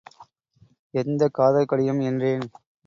[0.93, 2.01] எந்த காதல் கடிதம்?
[2.01, 2.45] என்றேன்.